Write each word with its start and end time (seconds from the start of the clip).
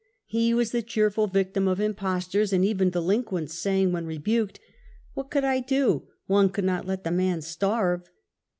He 0.25 0.51
was 0.55 0.71
the 0.71 0.81
cheerful 0.81 1.27
victim 1.27 1.67
of 1.67 1.79
impostors 1.79 2.51
and 2.51 2.65
even 2.65 2.89
delinquents, 2.89 3.53
saying 3.59 3.91
when 3.91 4.07
rebuked," 4.07 4.59
What 5.13 5.29
could 5.29 5.43
I 5.45 5.59
do 5.59 6.07
% 6.15 6.25
One 6.25 6.49
could 6.49 6.65
not 6.65 6.87
let 6.87 7.03
the 7.03 7.11
man 7.11 7.41
starve. 7.43 8.09